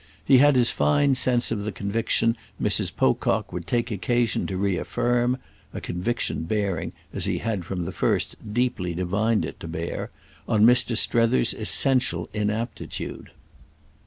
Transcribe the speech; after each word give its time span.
He 0.25 0.39
had 0.39 0.55
his 0.55 0.71
fine 0.71 1.13
sense 1.13 1.51
of 1.51 1.63
the 1.63 1.71
conviction 1.71 2.35
Mrs. 2.59 2.91
Pocock 2.95 3.53
would 3.53 3.67
take 3.67 3.91
occasion 3.91 4.47
to 4.47 4.57
reaffirm—a 4.57 5.79
conviction 5.79 6.41
bearing, 6.41 6.91
as 7.13 7.25
he 7.25 7.37
had 7.37 7.65
from 7.65 7.85
the 7.85 7.91
first 7.91 8.35
deeply 8.51 8.95
divined 8.95 9.45
it 9.45 9.59
to 9.59 9.67
bear, 9.67 10.09
on 10.47 10.65
Mr. 10.65 10.97
Strether's 10.97 11.53
essential 11.53 12.29
inaptitude. 12.33 13.29